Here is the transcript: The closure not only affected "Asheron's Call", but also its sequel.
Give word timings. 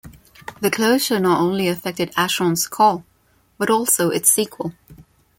The 0.61 0.71
closure 0.71 1.19
not 1.19 1.41
only 1.41 1.67
affected 1.67 2.11
"Asheron's 2.13 2.65
Call", 2.67 3.05
but 3.59 3.69
also 3.69 4.09
its 4.09 4.31
sequel. 4.31 4.73